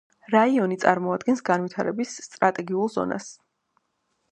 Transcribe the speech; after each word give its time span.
რაიონი 0.35 0.77
წარმოადგენს 0.83 1.43
განვითარების 1.51 2.15
სტრატეგიულ 2.29 2.93
ზონას. 2.97 3.31